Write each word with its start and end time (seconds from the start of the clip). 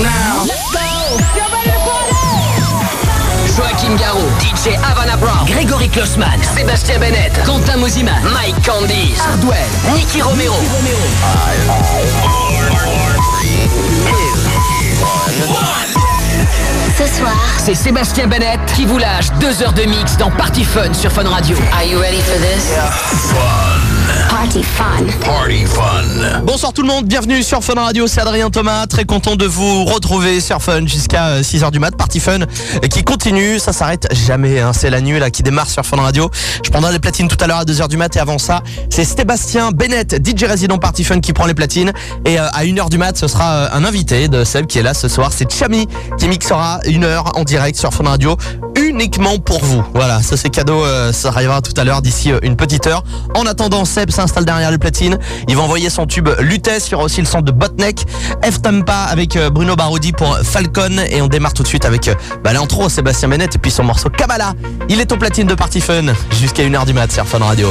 now. 0.00 0.44
Joachim 3.56 3.96
Garou, 3.96 4.22
DJ 4.38 4.76
Havana 4.76 5.16
Brown, 5.16 5.46
Grégory 5.46 5.88
Klossman, 5.88 6.40
Sébastien 6.54 6.98
Bennett, 6.98 7.32
Quentin 7.44 7.76
Moziman, 7.78 8.14
Mike 8.32 8.54
Candice, 8.64 9.18
Hardwell, 9.20 9.58
Nicky 9.94 10.22
Romero. 10.22 10.54
Ce 16.96 17.06
soir, 17.16 17.36
C'est 17.64 17.74
Sébastien 17.74 18.26
Bennett 18.26 18.60
qui 18.74 18.84
vous 18.84 18.98
lâche 18.98 19.30
deux 19.40 19.62
heures 19.62 19.72
de 19.72 19.82
mix 19.82 20.16
dans 20.16 20.30
Party 20.30 20.64
Fun 20.64 20.92
sur 20.92 21.12
Fun 21.12 21.28
Radio. 21.28 21.56
Are 21.72 21.84
you 21.84 21.98
ready 22.00 22.20
for 22.20 22.38
this? 22.40 23.77
Party 24.28 24.62
fun. 24.62 25.06
Party 25.24 25.64
fun. 25.64 26.42
Bonsoir 26.44 26.72
tout 26.72 26.82
le 26.82 26.88
monde, 26.88 27.06
bienvenue 27.06 27.42
sur 27.42 27.64
Fun 27.64 27.74
Radio, 27.74 28.06
c'est 28.06 28.20
Adrien 28.20 28.50
Thomas, 28.50 28.86
très 28.86 29.04
content 29.04 29.36
de 29.36 29.46
vous 29.46 29.84
retrouver 29.84 30.40
sur 30.40 30.62
Fun 30.62 30.86
jusqu'à 30.86 31.40
6h 31.40 31.70
du 31.70 31.78
mat, 31.78 31.96
Party 31.96 32.20
Fun 32.20 32.40
euh, 32.40 32.88
qui 32.90 33.04
continue, 33.04 33.58
ça 33.58 33.72
s'arrête 33.72 34.06
jamais, 34.12 34.60
hein. 34.60 34.72
c'est 34.72 34.90
la 34.90 35.00
nuit 35.00 35.18
là 35.18 35.30
qui 35.30 35.42
démarre 35.42 35.70
sur 35.70 35.84
Fun 35.84 35.96
Radio. 35.96 36.30
Je 36.64 36.70
prendrai 36.70 36.92
les 36.92 36.98
platines 36.98 37.28
tout 37.28 37.36
à 37.40 37.46
l'heure 37.46 37.58
à 37.58 37.64
2h 37.64 37.88
du 37.88 37.96
mat 37.96 38.14
et 38.16 38.20
avant 38.20 38.38
ça, 38.38 38.62
c'est 38.90 39.04
Sébastien 39.04 39.70
Bennett, 39.72 40.20
DJ 40.24 40.44
résident 40.44 40.78
Party 40.78 41.04
Fun 41.04 41.20
qui 41.20 41.32
prend 41.32 41.46
les 41.46 41.54
platines 41.54 41.92
et 42.26 42.38
euh, 42.38 42.46
à 42.52 42.64
1h 42.64 42.90
du 42.90 42.98
mat, 42.98 43.16
ce 43.16 43.28
sera 43.28 43.52
euh, 43.52 43.68
un 43.72 43.84
invité 43.84 44.28
de 44.28 44.44
Seb 44.44 44.66
qui 44.66 44.78
est 44.78 44.82
là 44.82 44.94
ce 44.94 45.08
soir, 45.08 45.32
c'est 45.34 45.50
Chami 45.50 45.88
qui 46.18 46.28
mixera 46.28 46.80
une 46.84 47.04
heure 47.04 47.32
en 47.36 47.44
direct 47.44 47.78
sur 47.78 47.92
Fun 47.94 48.04
Radio 48.04 48.36
uniquement 48.78 49.38
pour 49.38 49.64
vous. 49.64 49.82
Voilà, 49.94 50.22
ça 50.22 50.36
c'est 50.36 50.50
cadeau, 50.50 50.84
euh, 50.84 51.12
ça 51.12 51.28
arrivera 51.28 51.60
tout 51.60 51.74
à 51.76 51.84
l'heure 51.84 52.02
d'ici 52.02 52.32
euh, 52.32 52.38
une 52.42 52.56
petite 52.56 52.86
heure. 52.86 53.02
En 53.34 53.46
attendant, 53.46 53.84
Seb 53.84 54.10
s'installe 54.18 54.44
derrière 54.44 54.70
les 54.72 54.78
platines. 54.78 55.16
Il 55.46 55.56
va 55.56 55.62
envoyer 55.62 55.90
son 55.90 56.06
tube 56.06 56.28
Lutèce. 56.40 56.88
Il 56.88 56.92
y 56.92 56.94
aussi 56.96 57.20
le 57.20 57.26
son 57.26 57.40
de 57.40 57.52
Botneck. 57.52 58.04
F 58.42 58.60
Tampa 58.60 59.06
avec 59.08 59.36
euh, 59.36 59.48
Bruno 59.48 59.76
Baroudi 59.76 60.12
pour 60.12 60.36
Falcon. 60.38 60.98
Et 61.10 61.22
on 61.22 61.28
démarre 61.28 61.54
tout 61.54 61.62
de 61.62 61.68
suite 61.68 61.84
avec 61.84 62.08
euh, 62.08 62.14
bah, 62.42 62.52
l'intro, 62.52 62.88
Sébastien 62.88 63.28
Bennett 63.28 63.54
et 63.54 63.58
puis 63.58 63.70
son 63.70 63.84
morceau 63.84 64.10
Kabbalah. 64.10 64.54
Il 64.88 65.00
est 65.00 65.12
au 65.12 65.16
platine 65.16 65.46
de 65.46 65.54
Party 65.54 65.80
Fun 65.80 66.12
jusqu'à 66.40 66.64
1h 66.64 66.86
du 66.86 66.94
mat 66.94 67.12
sur 67.12 67.26
Fun 67.26 67.38
Radio. 67.38 67.68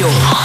Radio. 0.00 0.37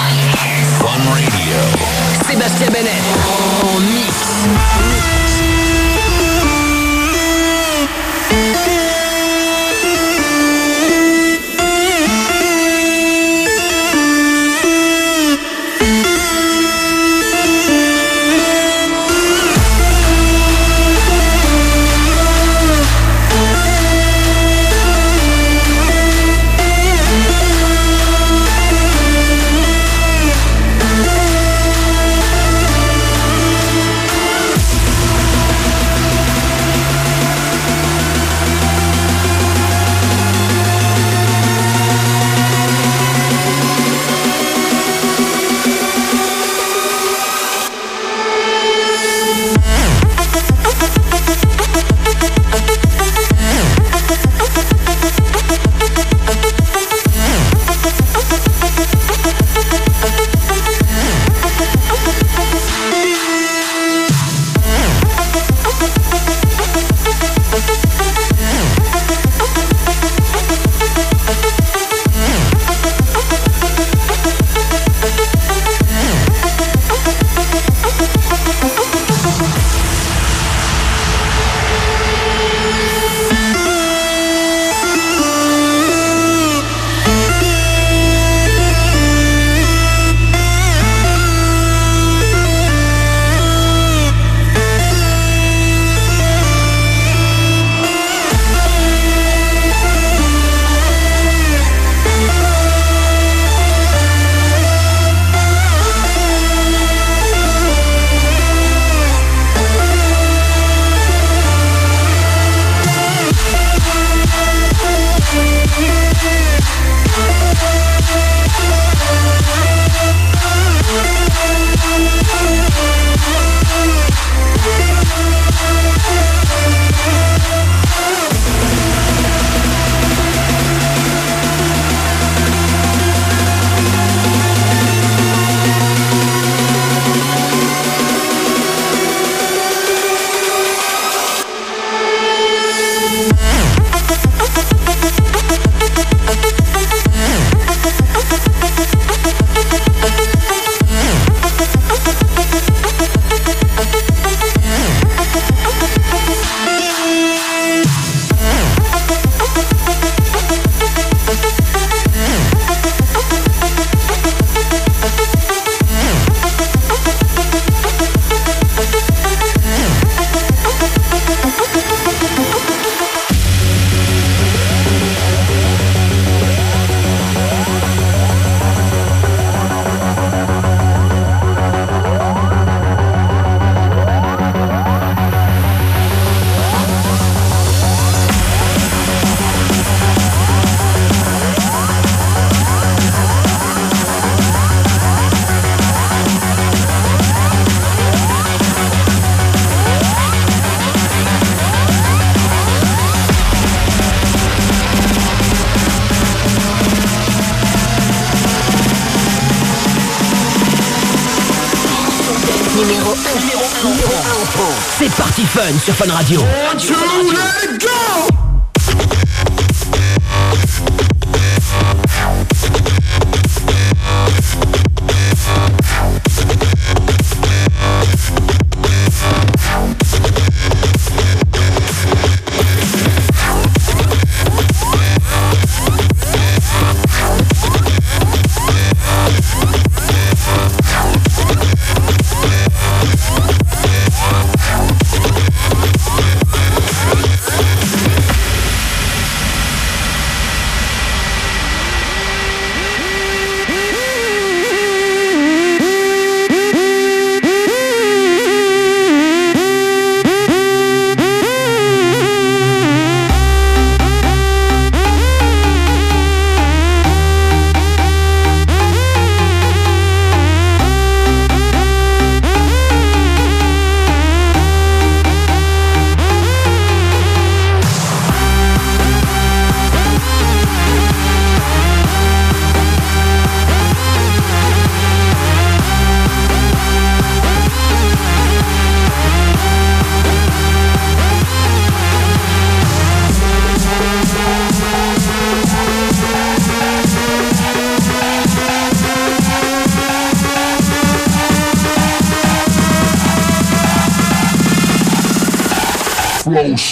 sur 215.93 216.05
Fun 216.05 216.13
Radio. 216.13 216.41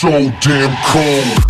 So 0.01 0.09
damn 0.09 0.75
cold. 0.87 1.40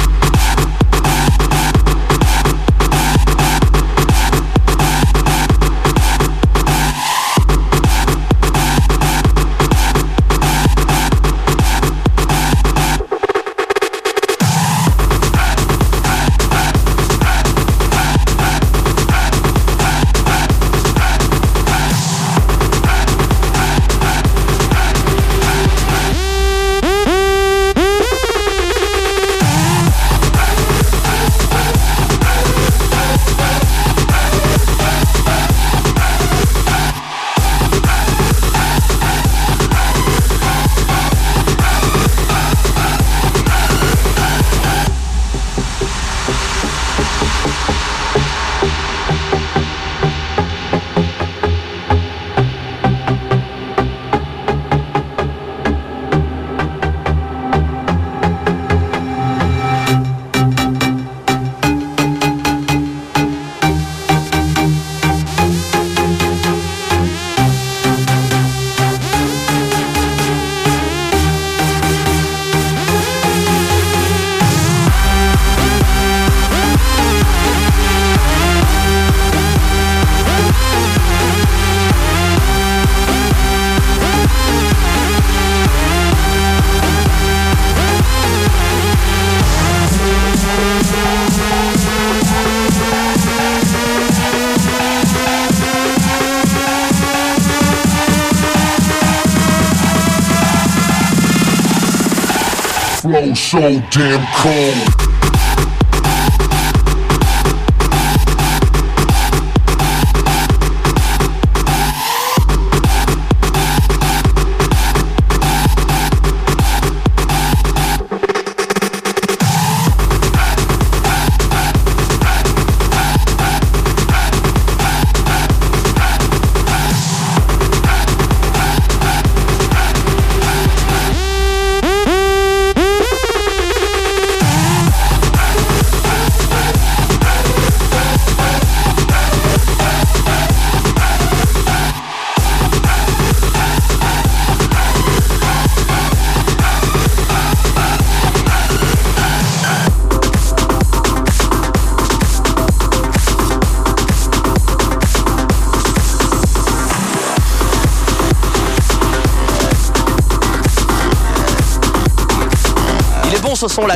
So 103.52 103.60
damn 103.60 104.26
cold. 104.38 105.01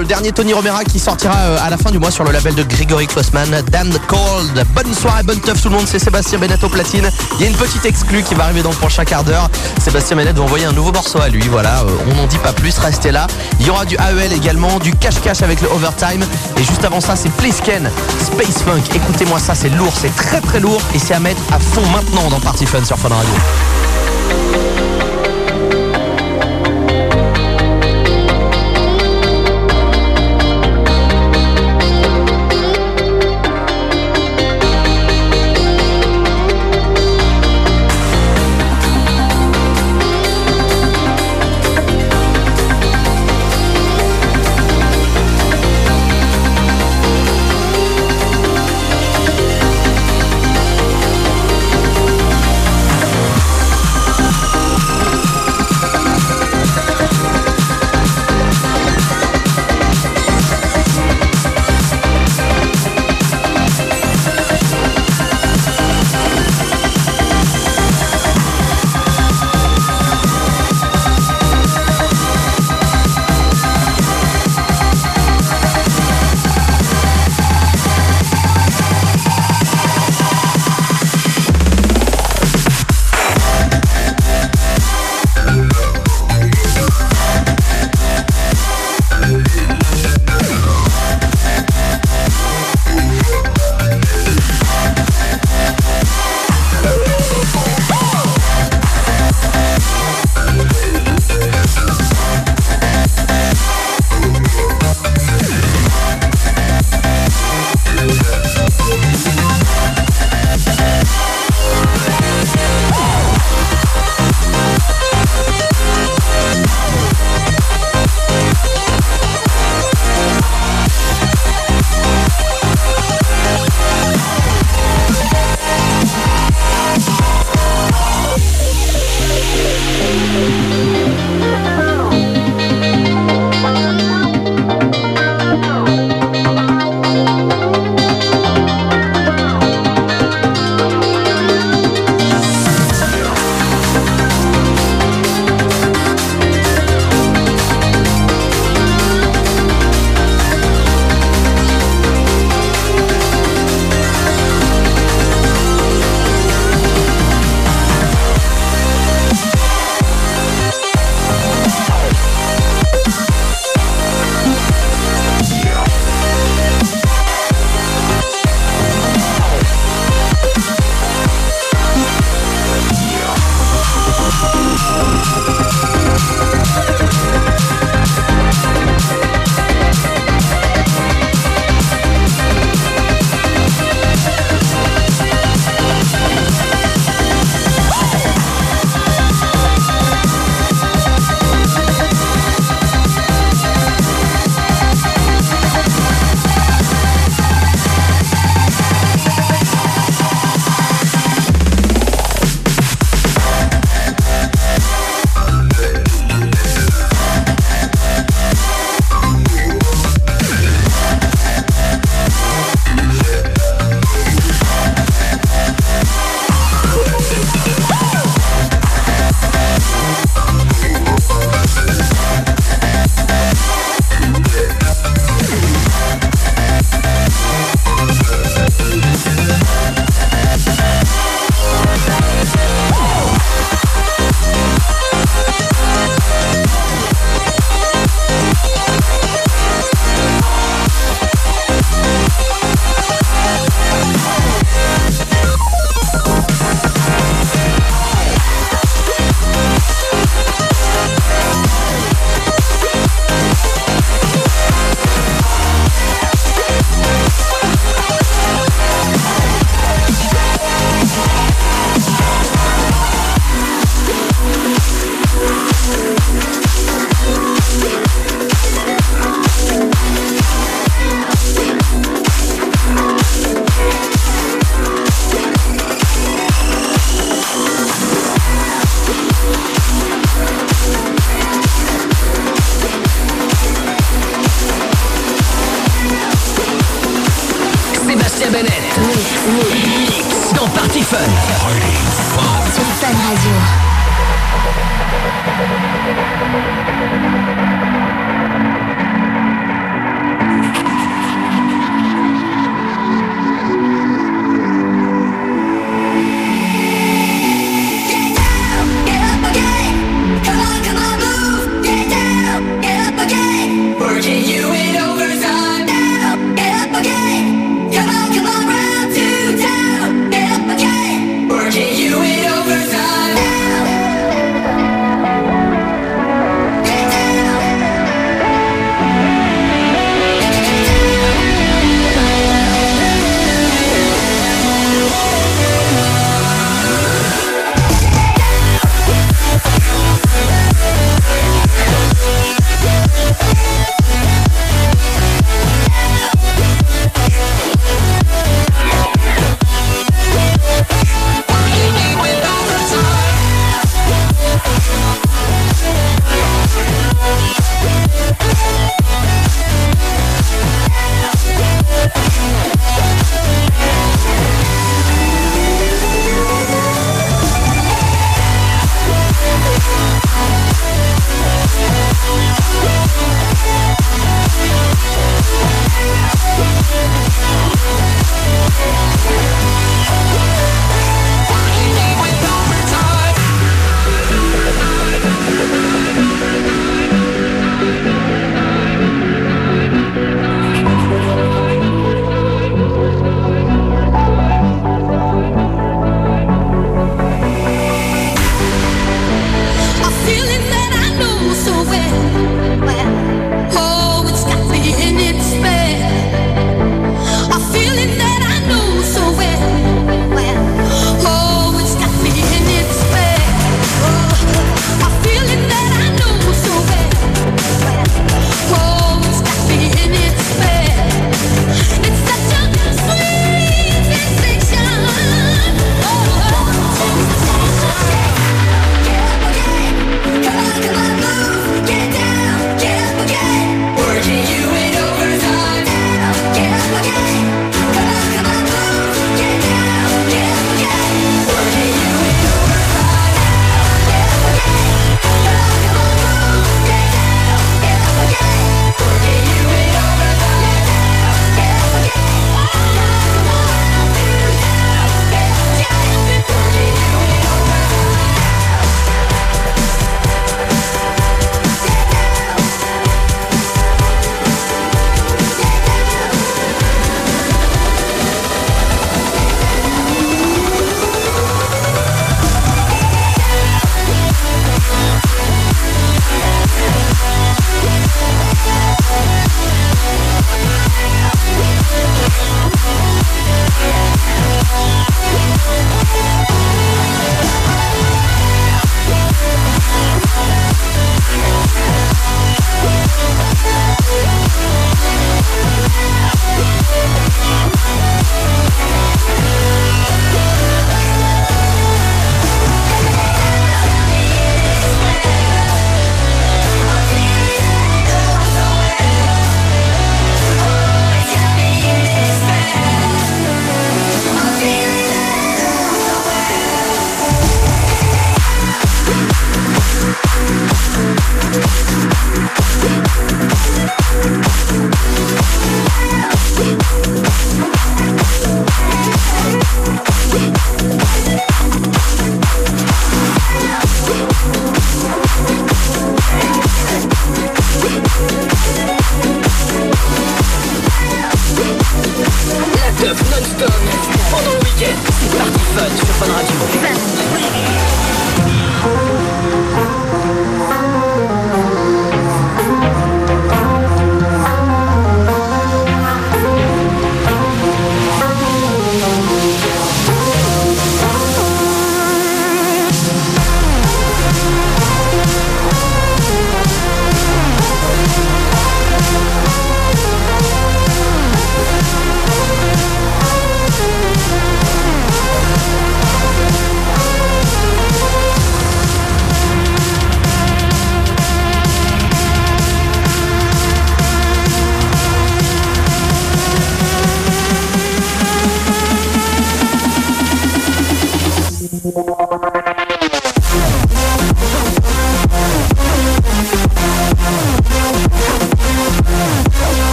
Le 0.00 0.06
dernier 0.06 0.32
Tony 0.32 0.54
Romera 0.54 0.82
qui 0.84 0.98
sortira 0.98 1.36
euh, 1.36 1.58
à 1.60 1.68
la 1.68 1.76
fin 1.76 1.90
du 1.90 1.98
mois 1.98 2.10
sur 2.10 2.24
le 2.24 2.32
label 2.32 2.54
de 2.54 2.62
Gregory 2.62 3.06
Klossman, 3.06 3.50
Damn 3.70 3.92
Cold. 4.06 4.66
Bonne 4.74 4.94
soirée, 4.94 5.22
bonne 5.22 5.40
teuf 5.40 5.60
tout 5.60 5.68
le 5.68 5.76
monde, 5.76 5.86
c'est 5.86 5.98
Sébastien 5.98 6.38
Bennett 6.38 6.62
au 6.64 6.70
platine. 6.70 7.10
Il 7.34 7.42
y 7.42 7.44
a 7.44 7.50
une 7.50 7.56
petite 7.56 7.84
exclue 7.84 8.22
qui 8.22 8.34
va 8.34 8.44
arriver 8.44 8.62
dans 8.62 8.70
le 8.70 8.76
prochain 8.76 9.04
quart 9.04 9.24
d'heure. 9.24 9.50
Sébastien 9.78 10.16
Bennett 10.16 10.36
va 10.36 10.42
envoyer 10.42 10.64
un 10.64 10.72
nouveau 10.72 10.90
morceau 10.90 11.20
à 11.20 11.28
lui, 11.28 11.46
voilà, 11.48 11.80
euh, 11.80 12.10
on 12.10 12.14
n'en 12.14 12.26
dit 12.26 12.38
pas 12.38 12.52
plus, 12.52 12.78
restez 12.78 13.12
là. 13.12 13.26
Il 13.60 13.66
y 13.66 13.70
aura 13.70 13.84
du 13.84 13.96
AEL 13.96 14.32
également, 14.32 14.78
du 14.78 14.94
cache-cache 14.94 15.42
avec 15.42 15.60
le 15.60 15.68
overtime. 15.68 16.24
Et 16.56 16.64
juste 16.64 16.84
avant 16.84 17.00
ça, 17.00 17.14
c'est 17.14 17.30
Plisken, 17.32 17.90
Space 18.20 18.62
Funk. 18.64 18.94
Écoutez-moi 18.94 19.38
ça, 19.38 19.54
c'est 19.54 19.70
lourd, 19.70 19.92
c'est 19.94 20.14
très 20.16 20.40
très 20.40 20.60
lourd 20.60 20.80
et 20.94 20.98
c'est 20.98 21.14
à 21.14 21.20
mettre 21.20 21.42
à 21.52 21.58
fond 21.58 21.86
maintenant 21.90 22.30
dans 22.30 22.40
Party 22.40 22.64
Fun 22.64 22.84
sur 22.84 22.98
Fun 22.98 23.10
Radio. 23.10 23.34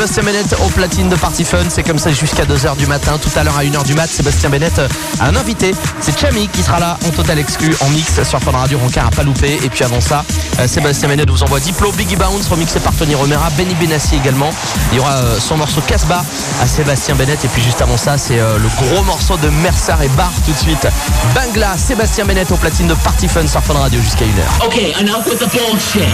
Sébastien 0.00 0.22
Bennett 0.22 0.56
au 0.64 0.68
platine 0.70 1.10
de 1.10 1.14
Party 1.14 1.44
Fun. 1.44 1.64
C'est 1.68 1.82
comme 1.82 1.98
ça 1.98 2.10
jusqu'à 2.10 2.46
2h 2.46 2.74
du 2.78 2.86
matin. 2.86 3.18
Tout 3.18 3.38
à 3.38 3.44
l'heure 3.44 3.58
à 3.58 3.64
1h 3.64 3.84
du 3.84 3.92
mat, 3.92 4.08
Sébastien 4.08 4.48
Bennett 4.48 4.78
a 4.78 5.26
un 5.26 5.36
invité. 5.36 5.74
C'est 6.00 6.18
Chami 6.18 6.48
qui 6.48 6.62
sera 6.62 6.80
là 6.80 6.96
en 7.06 7.10
total 7.10 7.38
exclu, 7.38 7.76
en 7.80 7.88
mix 7.90 8.22
sur 8.22 8.40
Fun 8.40 8.52
Radio. 8.52 8.78
Roncard 8.78 9.08
à 9.08 9.10
pas 9.10 9.24
loupé. 9.24 9.58
Et 9.62 9.68
puis 9.68 9.84
avant 9.84 10.00
ça, 10.00 10.24
euh, 10.58 10.66
Sébastien 10.66 11.06
Bennett 11.06 11.28
vous 11.28 11.42
envoie 11.42 11.60
Diplo, 11.60 11.92
Biggie 11.92 12.16
Bounce, 12.16 12.48
remixé 12.48 12.80
par 12.80 12.94
Tony 12.94 13.14
Romera, 13.14 13.50
Benny 13.58 13.74
Benassi 13.74 14.16
également. 14.16 14.48
Il 14.90 14.96
y 14.96 15.00
aura 15.00 15.16
euh, 15.16 15.38
son 15.38 15.58
morceau 15.58 15.82
Casbah 15.82 16.24
à 16.62 16.66
Sébastien 16.66 17.14
Bennett. 17.14 17.44
Et 17.44 17.48
puis 17.48 17.60
juste 17.60 17.82
avant 17.82 17.98
ça, 17.98 18.16
c'est 18.16 18.40
euh, 18.40 18.56
le 18.56 18.68
gros 18.86 19.02
morceau 19.02 19.36
de 19.36 19.50
Mercer 19.50 19.92
et 20.02 20.08
Bar 20.16 20.32
tout 20.46 20.52
de 20.52 20.58
suite. 20.58 20.88
Bangla, 21.34 21.76
Sébastien 21.76 22.24
Bennett 22.24 22.50
au 22.50 22.56
platine 22.56 22.86
de 22.86 22.94
Party 22.94 23.28
Fun 23.28 23.46
sur 23.46 23.62
Fun 23.62 23.74
Radio 23.74 24.00
jusqu'à 24.00 24.24
1h. 24.24 24.64
Okay, 24.64 24.94
enough 24.98 25.26
with 25.26 25.40
the 25.40 25.50
bullshit. 25.52 26.08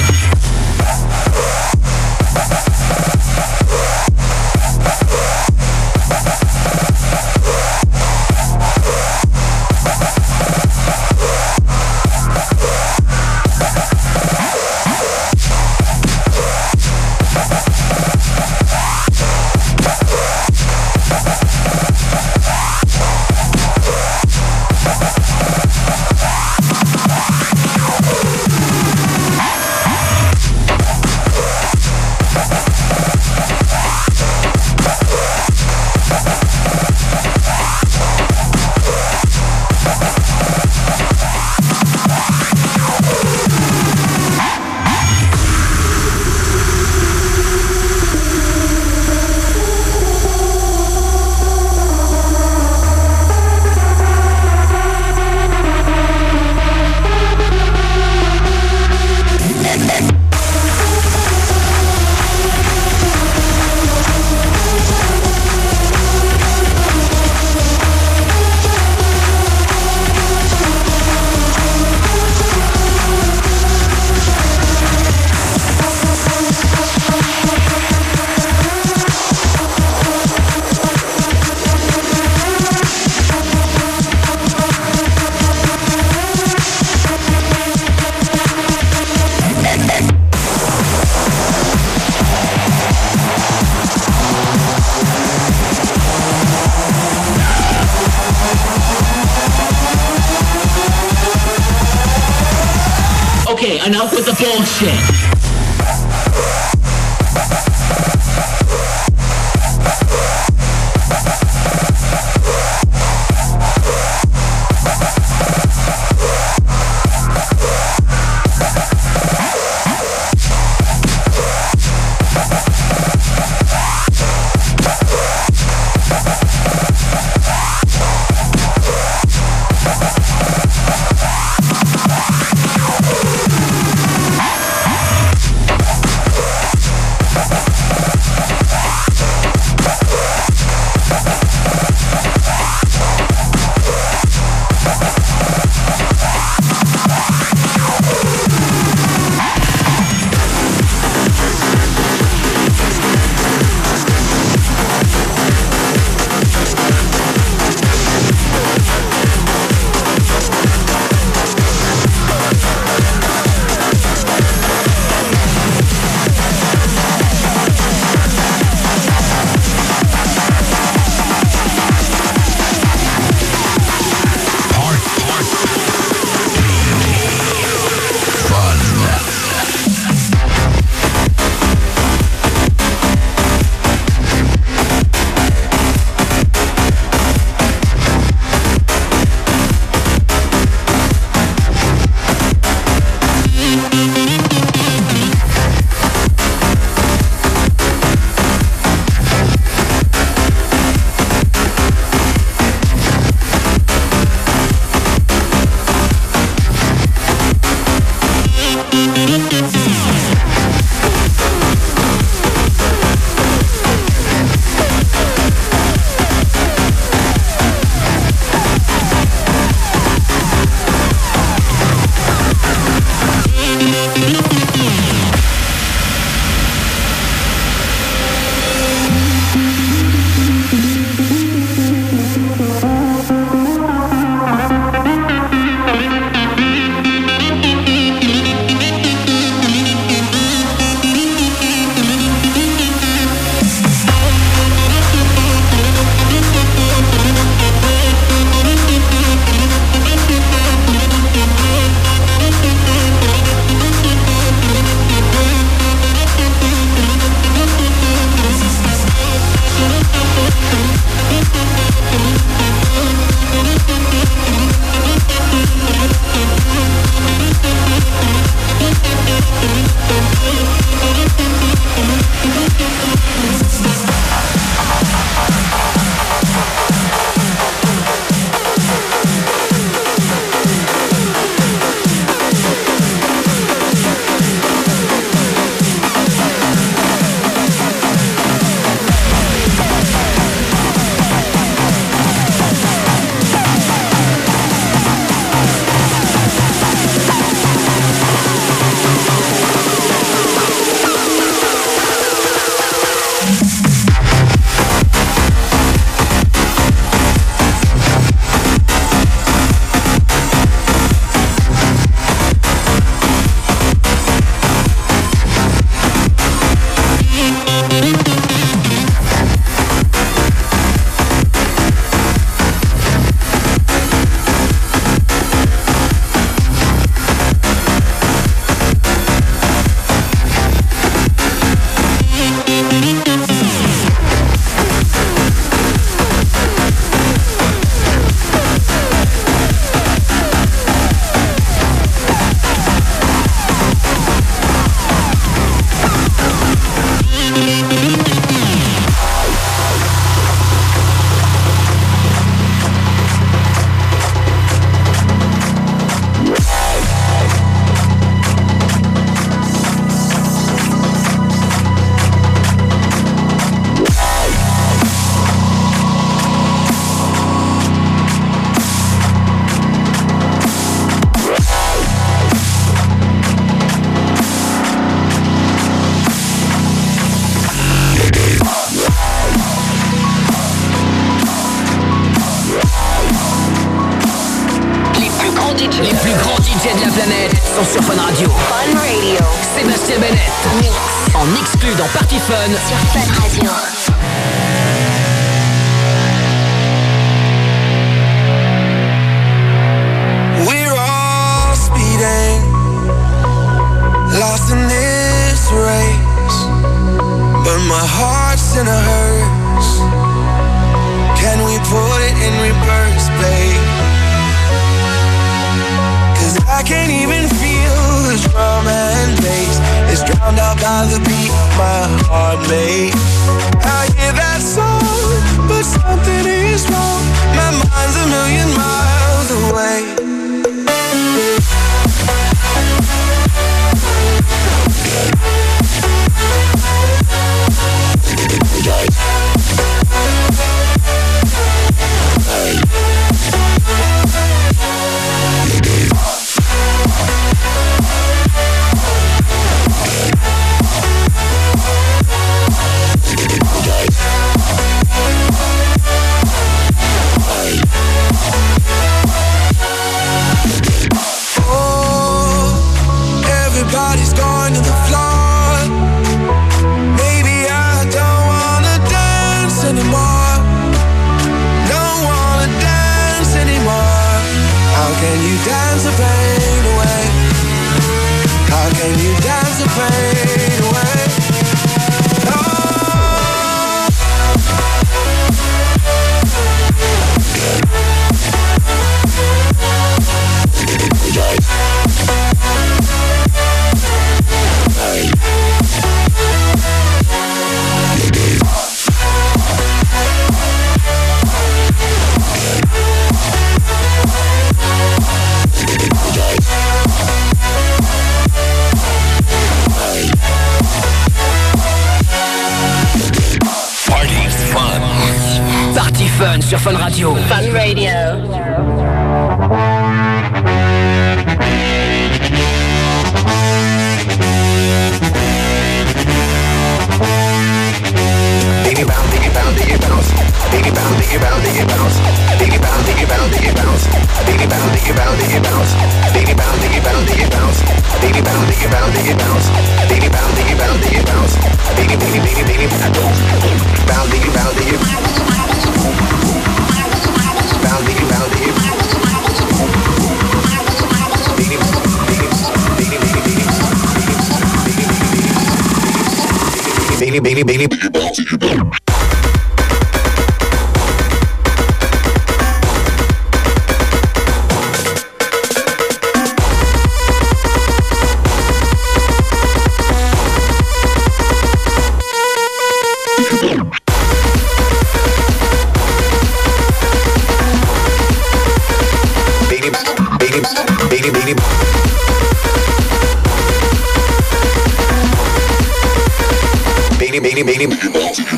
benim 587.42 587.66
benim 587.66 587.66
benim 587.66 587.99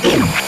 benim. 0.02 0.47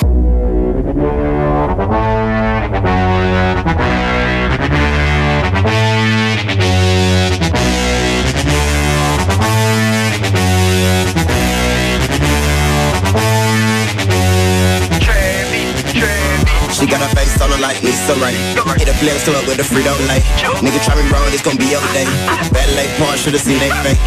Solo 17.50 17.60
like 17.60 17.82
Lisa 17.82 18.14
Ray. 18.22 18.34
Hit 18.78 18.88
a 18.88 18.94
flex 18.94 19.24
club 19.24 19.44
with 19.46 19.58
a 19.58 19.66
Frito 19.66 19.94
Lay. 20.06 20.22
Nigga 20.62 20.80
try 20.84 20.94
me 20.94 21.02
wrong, 21.10 21.26
it's 21.34 21.42
gonna 21.42 21.58
be 21.58 21.66
your 21.66 21.82
day. 21.92 22.06
Bad 22.26 22.52
Ballet 22.52 22.88
part, 22.98 23.18
should've 23.18 23.40
seen 23.40 23.58
they 23.58 23.70
face. 23.82 23.98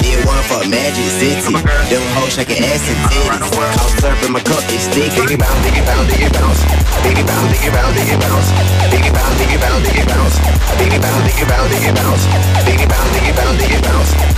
Did 0.00 0.24
one 0.24 0.42
for 0.48 0.64
Magic 0.68 1.08
City. 1.20 1.52
Them 1.92 2.04
hoes 2.16 2.32
shaking 2.34 2.64
ass 2.64 2.88
and 2.88 2.98
titties. 3.12 3.52
Call 3.76 3.90
surf 4.00 4.24
in 4.24 4.32
my 4.32 4.40
cup, 4.40 4.64
it's 4.72 4.84
sticky. 4.88 5.20
Diggy 5.20 5.36
bounce, 5.38 5.60
diggy 5.64 5.82
bounce, 5.84 6.08
diggy 6.08 6.30
bounce. 6.32 6.60
Diggy 7.04 7.24
bounce, 7.26 7.48
diggy 7.52 7.70
bounce, 7.72 7.94
diggy 7.98 8.16
bounce. 8.20 8.48
Diggy 8.92 9.10
bounce, 9.12 9.36
diggy 9.38 9.58
bounce, 9.60 9.82
diggy 9.84 10.04
bounce. 10.08 10.36
Diggy 10.78 10.98
bounce, 11.02 11.22
diggy 11.28 11.46
bounce, 11.48 11.70
diggy 11.72 11.92
bounce. 11.94 12.24
Diggy 12.64 12.86
bounce, 12.88 13.10
diggy 13.14 13.32
bounce, 13.36 13.58
diggy 13.60 13.80
bounce. 13.82 14.37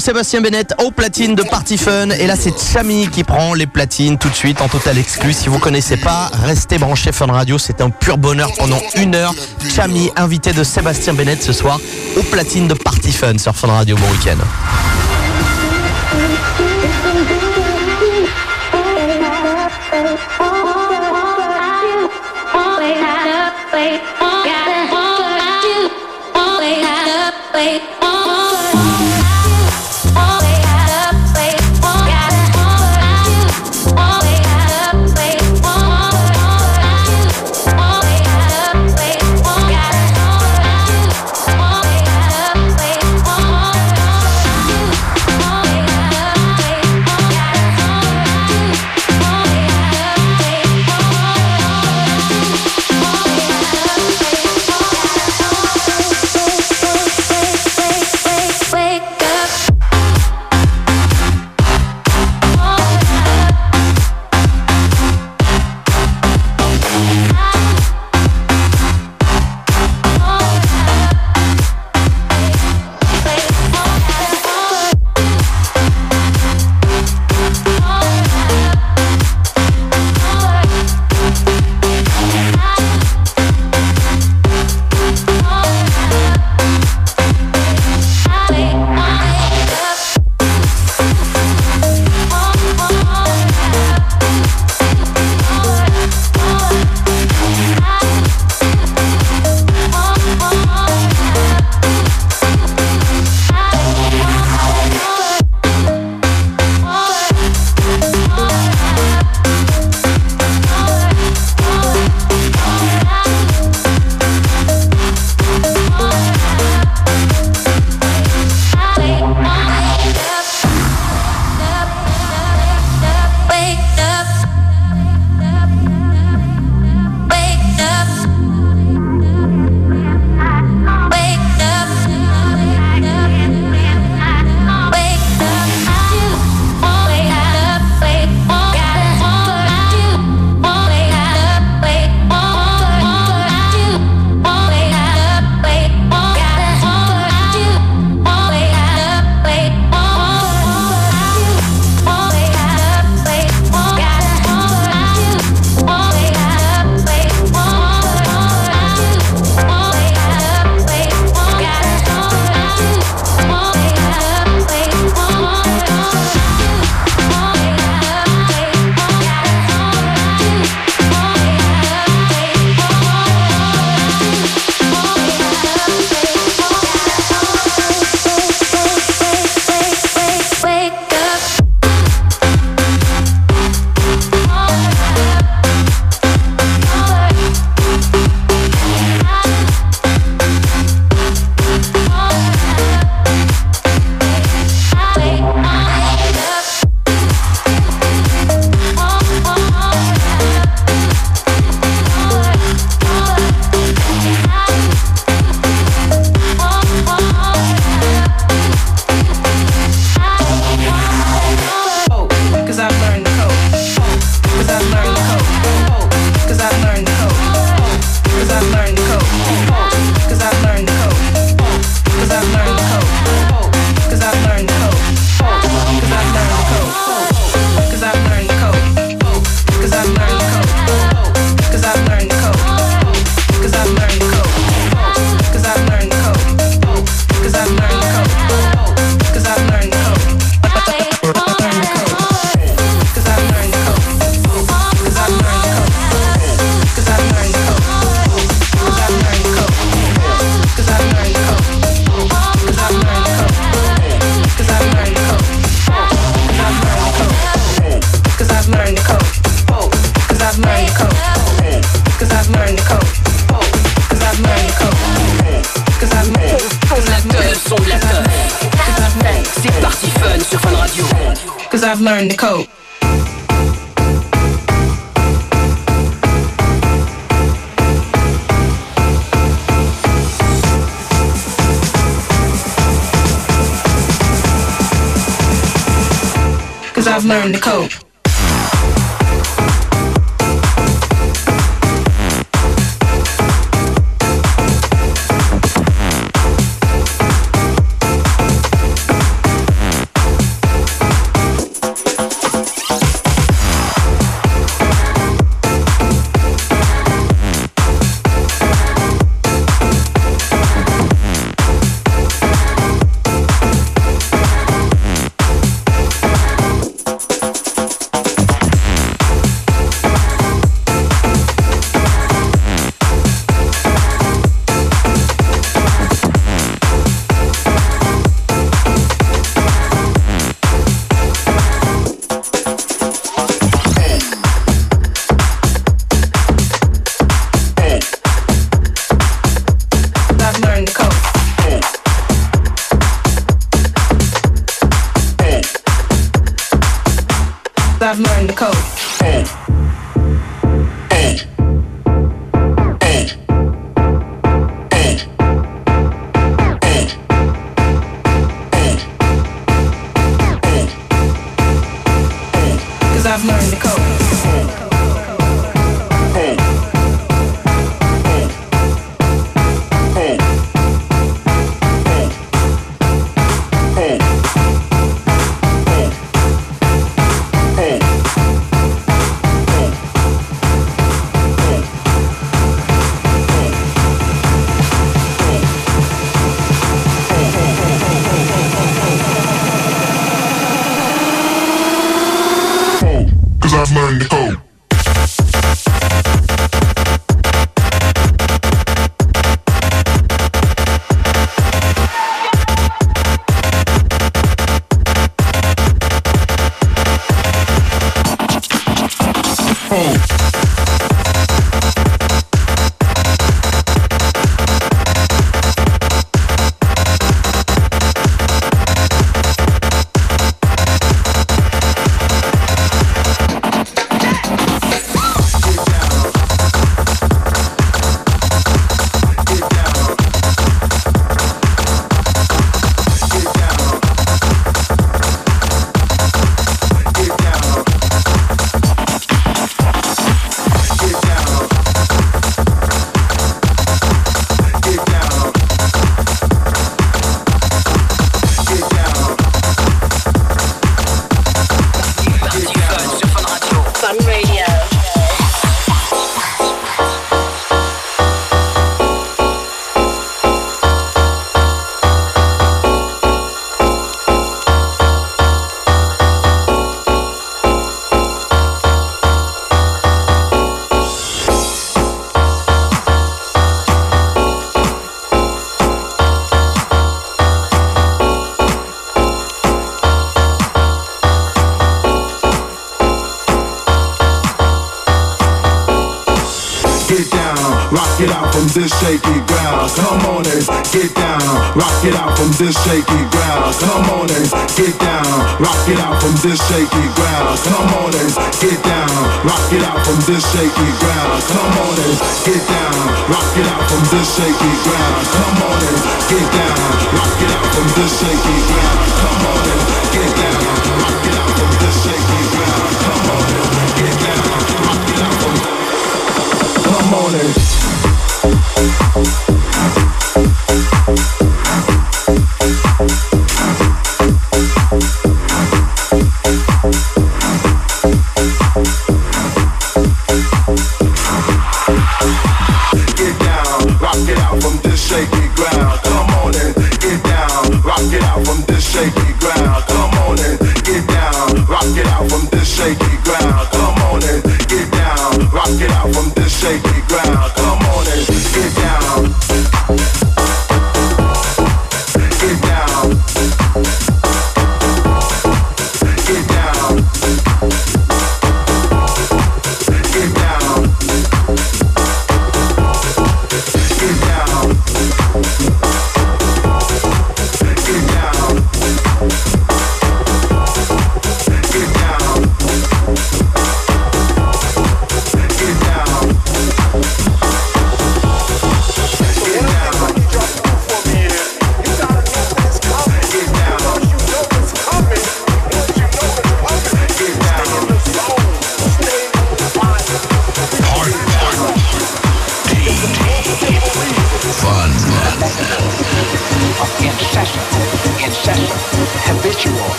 Sébastien 0.00 0.40
Bennett 0.40 0.74
au 0.84 0.90
platine 0.90 1.34
de 1.34 1.42
Party 1.42 1.78
Fun. 1.78 2.10
Et 2.10 2.26
là, 2.26 2.34
c'est 2.36 2.52
Chami 2.58 3.08
qui 3.08 3.22
prend 3.22 3.54
les 3.54 3.66
platines 3.66 4.18
tout 4.18 4.28
de 4.28 4.34
suite 4.34 4.60
en 4.60 4.68
total 4.68 4.98
exclu. 4.98 5.32
Si 5.32 5.48
vous 5.48 5.58
connaissez 5.58 5.96
pas, 5.96 6.30
restez 6.44 6.78
branchés 6.78 7.12
Fun 7.12 7.26
Radio. 7.26 7.56
C'est 7.56 7.80
un 7.80 7.90
pur 7.90 8.18
bonheur 8.18 8.50
pendant 8.58 8.80
une 8.96 9.14
heure. 9.14 9.34
Chami, 9.74 10.10
invité 10.16 10.52
de 10.52 10.64
Sébastien 10.64 11.14
Bennett 11.14 11.42
ce 11.42 11.52
soir 11.52 11.80
au 12.16 12.22
platine 12.24 12.68
de 12.68 12.74
Party 12.74 13.12
Fun 13.12 13.38
sur 13.38 13.54
Fun 13.54 13.68
Radio. 13.68 13.96
Bon 13.96 14.10
week-end. 14.10 14.38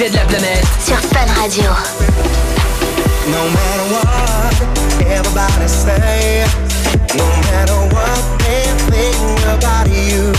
DJ 0.00 0.10
de 0.10 0.16
la 0.16 0.24
planète. 0.24 0.64
Sur 0.82 0.96
Fun 0.96 1.26
Radio. 1.38 1.70
No 3.28 3.42
matter 3.50 3.86
what 3.92 4.54
everybody 5.04 5.68
say, 5.68 6.44
no 7.18 7.26
matter 7.50 7.74
what 7.92 8.22
they 8.38 8.64
think 8.88 9.16
about 9.46 9.88
you, 9.90 10.32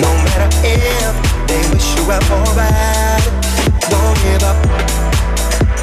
no 0.00 0.08
matter 0.24 0.48
if 0.64 1.12
they 1.46 1.62
wish 1.74 1.94
you 1.96 2.06
well 2.06 2.20
or 2.30 2.54
bad, 2.54 3.22
don't 3.90 4.16
give 4.22 4.42
up. 4.44 4.56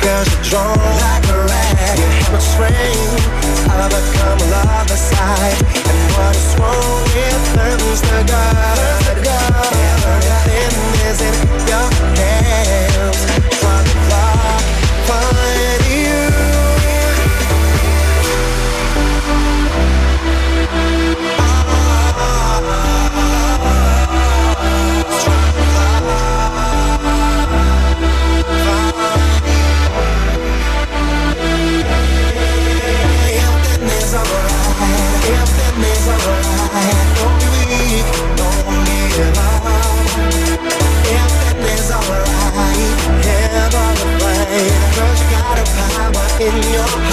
Cause 0.01 0.27
you're 0.33 0.43
drawn 0.49 0.77
like 0.77 1.27
a 1.29 1.45
rag. 1.45 1.99
You 1.99 2.05
have 2.05 2.33
a 2.33 2.41
strength 2.41 3.42
a 3.81 4.01
come 4.17 4.43
the 4.87 4.95
side. 4.95 5.59
And 5.89 5.99
what 6.13 6.35
is 6.35 6.55
wrong 6.59 7.03
with 7.15 7.43
turns 7.55 8.01
to 8.01 8.17
God. 8.27 8.93
Everything 9.93 10.75
is 11.09 11.19
in 11.21 11.35
your 11.67 11.87
hands. 12.17 13.52
In 46.45 46.73
your 46.73 46.83
heart. 46.83 47.12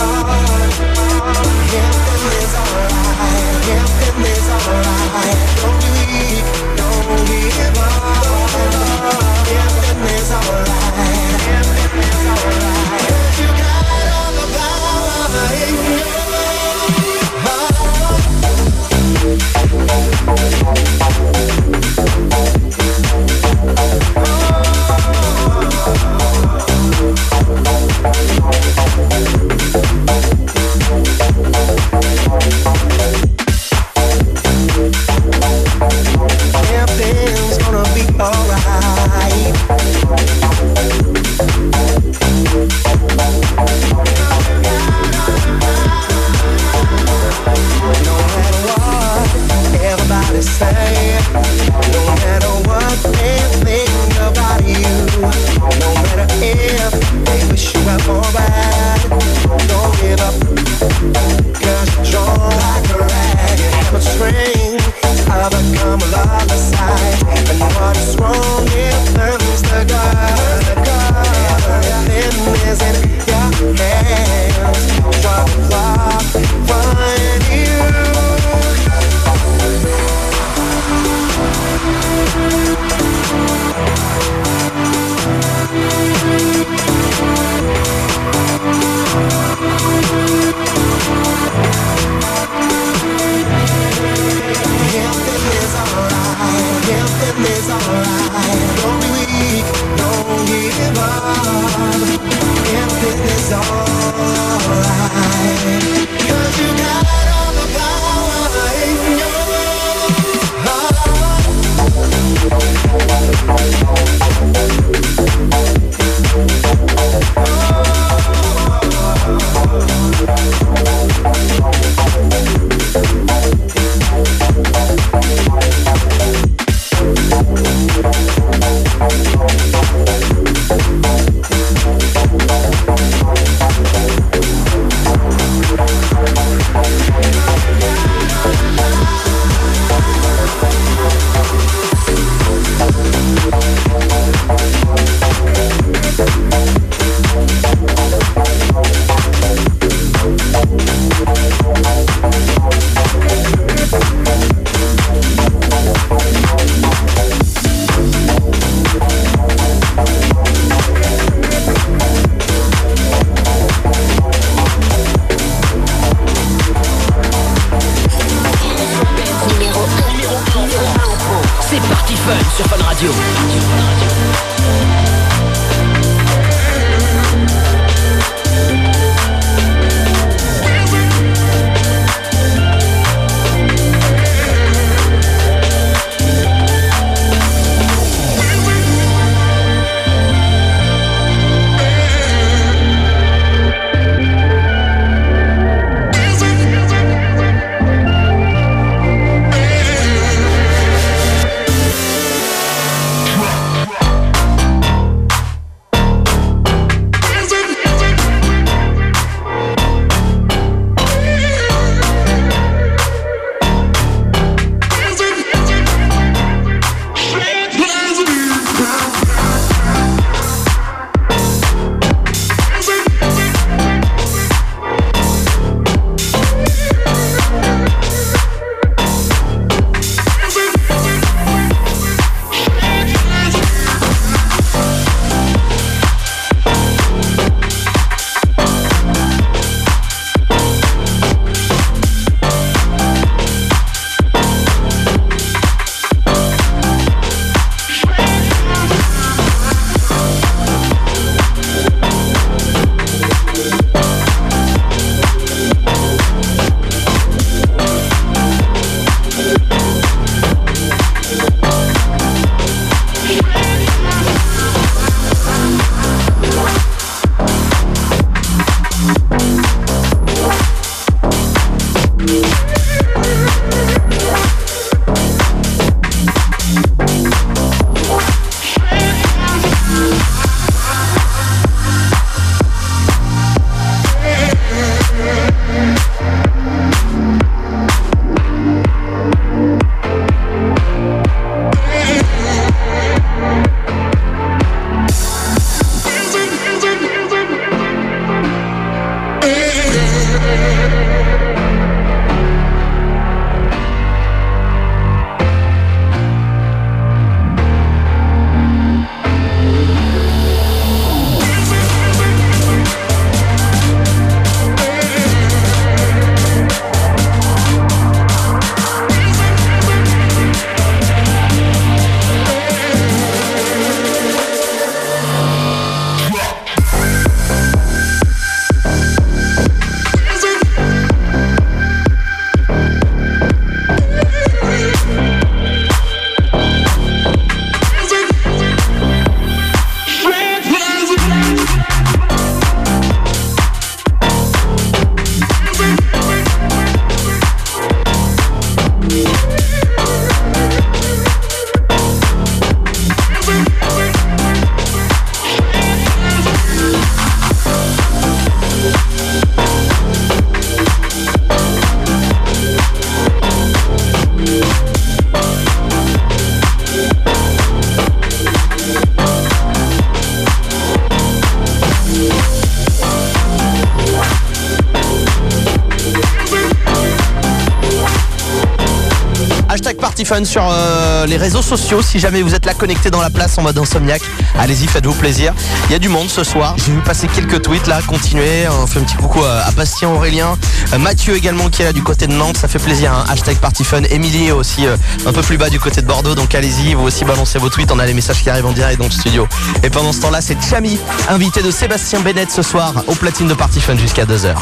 Sur 380.44 380.62
euh, 380.70 381.26
les 381.26 381.36
réseaux 381.36 381.60
sociaux. 381.60 382.02
Si 382.02 382.20
jamais 382.20 382.40
vous 382.42 382.54
êtes 382.54 382.64
là 382.64 382.72
connecté 382.72 383.10
dans 383.10 383.20
la 383.20 383.30
place 383.30 383.58
en 383.58 383.62
mode 383.62 383.76
insomniaque, 383.76 384.22
allez-y, 384.60 384.86
faites-vous 384.86 385.12
plaisir. 385.14 385.52
Il 385.88 385.92
y 385.92 385.94
a 385.96 385.98
du 385.98 386.08
monde 386.08 386.28
ce 386.30 386.44
soir. 386.44 386.76
J'ai 386.78 386.92
vu 386.92 387.00
passer 387.00 387.26
quelques 387.26 387.60
tweets 387.62 387.88
là. 387.88 387.98
Continuez. 388.06 388.68
On 388.68 388.86
fait 388.86 389.00
un 389.00 389.02
petit 389.02 389.16
coucou 389.16 389.42
à, 389.44 389.66
à 389.66 389.70
Bastien 389.72 390.08
Aurélien, 390.08 390.56
Euh, 390.92 390.98
Mathieu 390.98 391.34
également 391.36 391.68
qui 391.68 391.82
est 391.82 391.84
là 391.86 391.92
du 391.92 392.02
côté 392.04 392.28
de 392.28 392.32
Nantes. 392.32 392.56
Ça 392.58 392.68
fait 392.68 392.78
plaisir. 392.78 393.12
hein. 393.12 393.24
Hashtag 393.28 393.56
Party 393.56 393.82
Fun. 393.82 394.02
Émilie 394.08 394.52
aussi 394.52 394.86
euh, 394.86 394.96
un 395.26 395.32
peu 395.32 395.42
plus 395.42 395.58
bas 395.58 395.68
du 395.68 395.80
côté 395.80 396.00
de 396.00 396.06
Bordeaux. 396.06 396.36
Donc 396.36 396.54
allez-y, 396.54 396.94
vous 396.94 397.02
aussi 397.04 397.24
balancez 397.24 397.58
vos 397.58 397.68
tweets. 397.68 397.90
On 397.90 397.98
a 397.98 398.06
les 398.06 398.14
messages 398.14 398.40
qui 398.42 398.48
arrivent 398.50 398.66
en 398.66 398.72
direct 398.72 398.98
dans 399.00 399.06
le 399.06 399.10
studio. 399.10 399.48
Et 399.82 399.90
pendant 399.90 400.12
ce 400.12 400.20
temps-là, 400.20 400.40
c'est 400.40 400.56
Chami, 400.62 400.96
invité 401.28 401.60
de 401.60 401.72
Sébastien 401.72 402.20
Bennett 402.20 402.52
ce 402.52 402.62
soir 402.62 402.94
au 403.08 403.16
platine 403.16 403.48
de 403.48 403.54
Party 403.54 403.80
Fun 403.80 403.96
jusqu'à 403.96 404.24
2h. 404.26 404.54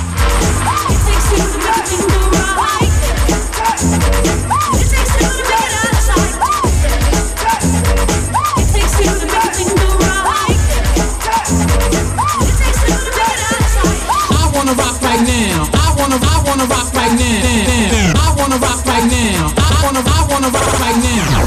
Now. 17.19 18.15
I 18.15 18.35
wanna 18.39 18.57
rock 18.59 18.85
right 18.87 19.07
now. 19.11 19.53
I 19.57 19.81
wanna, 19.85 20.03
I 20.07 20.27
wanna 20.31 20.51
rock 20.51 20.81
right 20.81 20.99
now. 21.03 21.38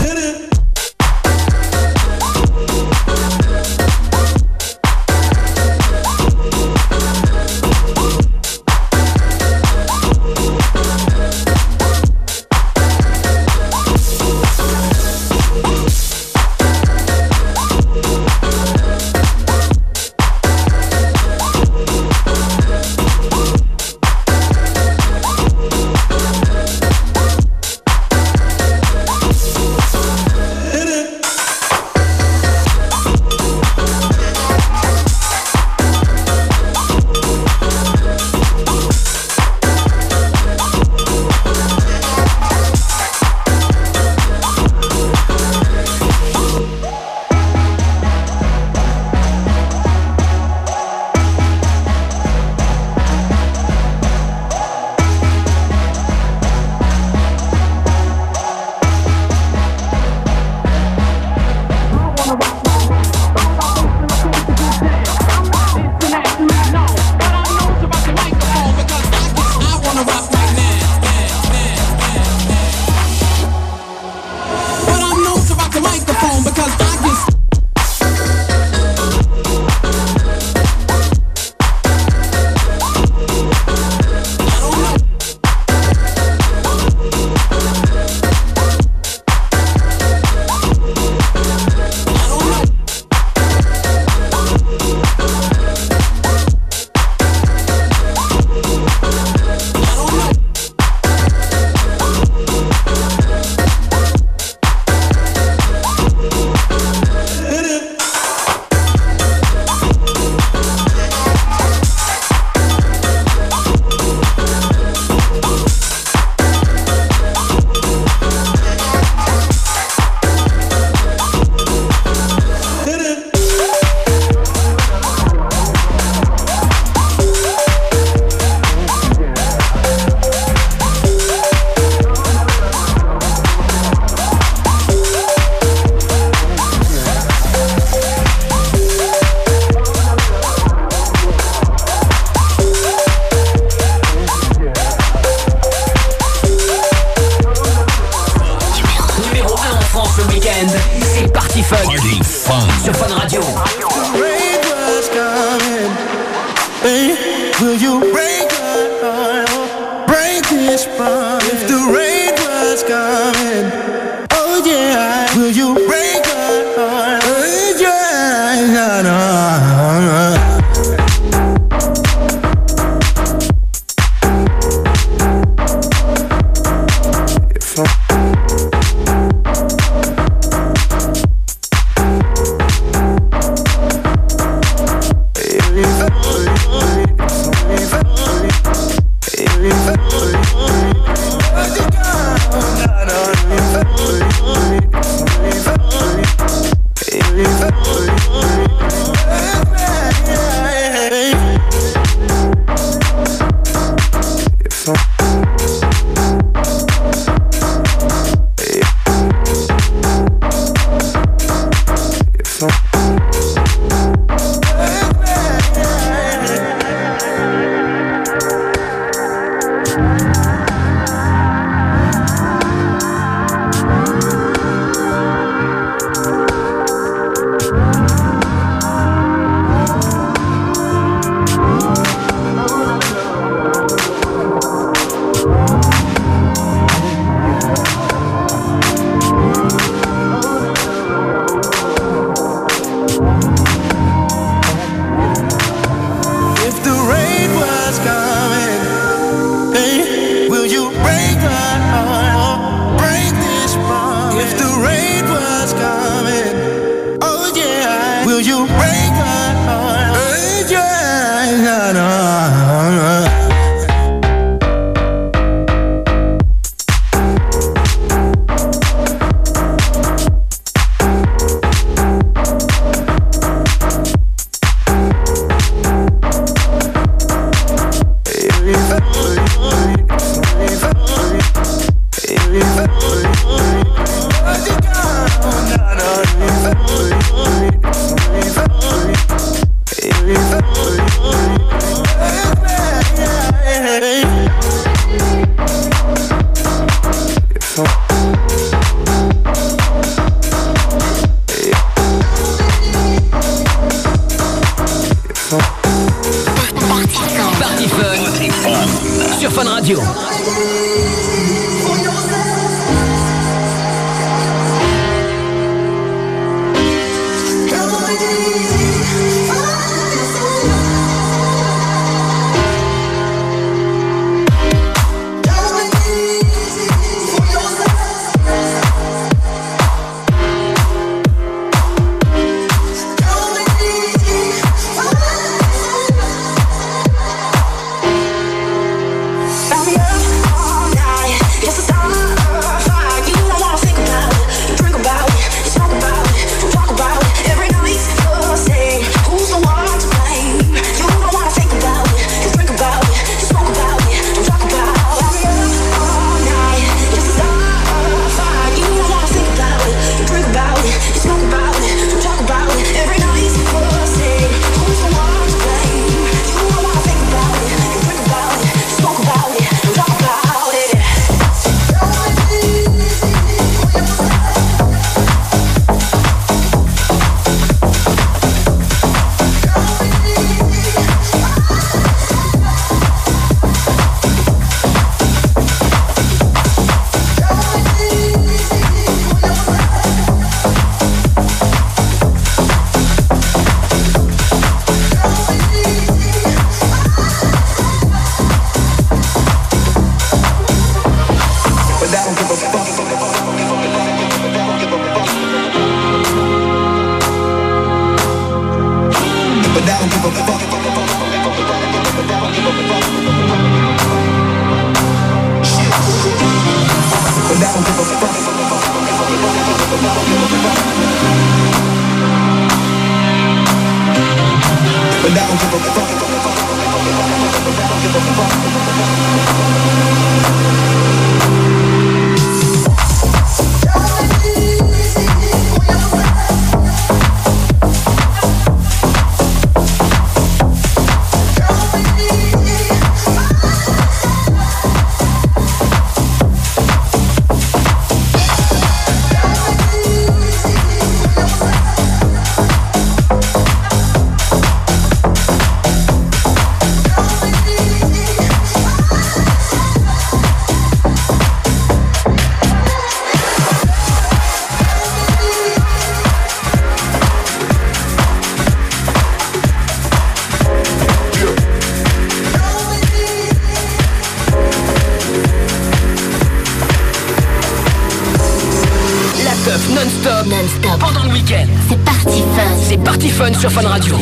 Sur 483.61 483.69
Fun 483.69 483.88
Radio. 483.88 484.20